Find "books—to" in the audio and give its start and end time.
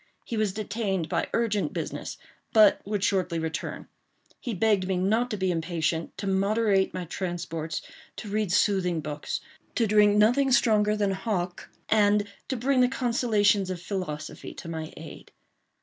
9.01-9.85